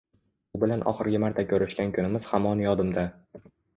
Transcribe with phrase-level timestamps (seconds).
[0.55, 3.05] U bilan oxirgi marta koʻrishgan kunimiz hamon yodimda.